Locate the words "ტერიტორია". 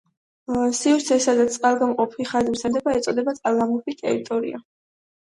4.05-4.69